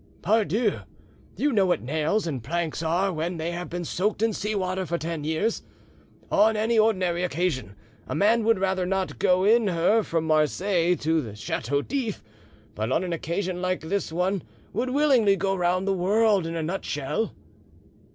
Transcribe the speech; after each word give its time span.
"Pardieu, 0.23 0.79
you 1.37 1.51
know 1.51 1.67
what 1.67 1.83
nails 1.83 2.25
and 2.25 2.43
planks 2.43 2.81
are 2.81 3.13
when 3.13 3.37
they 3.37 3.51
have 3.51 3.69
been 3.69 3.85
soaked 3.85 4.23
in 4.23 4.33
sea 4.33 4.55
water 4.55 4.83
for 4.83 4.97
ten 4.97 5.23
years. 5.23 5.61
On 6.31 6.57
any 6.57 6.79
ordinary 6.79 7.21
occasion, 7.23 7.75
a 8.07 8.15
man 8.15 8.43
would 8.43 8.57
rather 8.57 8.87
not 8.87 9.19
go 9.19 9.43
in 9.43 9.67
her 9.67 10.01
from 10.01 10.23
Marseilles 10.25 10.97
to 11.01 11.21
the 11.21 11.35
Chateau 11.35 11.83
d'If, 11.83 12.23
but 12.73 12.91
on 12.91 13.03
an 13.03 13.13
occasion 13.13 13.61
like 13.61 13.81
this 13.81 14.11
one 14.11 14.41
would 14.73 14.89
willingly 14.89 15.35
go 15.35 15.53
round 15.53 15.87
the 15.87 15.93
world 15.93 16.47
in 16.47 16.55
a 16.55 16.63
nutshell." 16.63 17.35